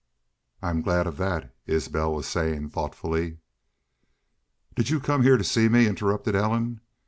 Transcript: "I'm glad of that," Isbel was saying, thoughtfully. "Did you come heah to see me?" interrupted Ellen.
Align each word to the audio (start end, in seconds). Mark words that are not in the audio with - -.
"I'm 0.63 0.81
glad 0.81 1.05
of 1.05 1.17
that," 1.17 1.55
Isbel 1.67 2.11
was 2.15 2.25
saying, 2.25 2.69
thoughtfully. 2.69 3.37
"Did 4.75 4.89
you 4.89 4.99
come 4.99 5.21
heah 5.21 5.37
to 5.37 5.43
see 5.43 5.69
me?" 5.69 5.85
interrupted 5.85 6.33
Ellen. 6.35 6.81